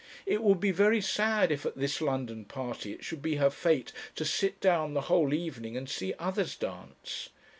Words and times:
It 0.25 0.41
would 0.41 0.59
be 0.59 0.71
very 0.71 0.99
sad 0.99 1.51
if 1.51 1.63
at 1.63 1.77
this 1.77 2.01
London 2.01 2.43
party 2.43 2.91
it 2.91 3.05
should 3.05 3.21
be 3.21 3.35
her 3.35 3.51
fate 3.51 3.93
to 4.15 4.25
sit 4.25 4.59
down 4.59 4.95
the 4.95 5.01
whole 5.11 5.31
evening 5.31 5.77
and 5.77 5.87
see 5.87 6.15
others 6.17 6.55
dance. 6.55 7.29